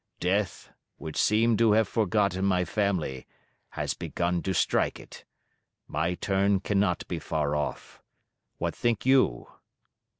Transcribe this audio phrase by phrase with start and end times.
[0.19, 3.27] Death, which seemed to have forgotten my family,
[3.69, 5.25] has begun to strike it;
[5.87, 8.01] my turn cannot be far off.
[8.57, 9.45] What think you?"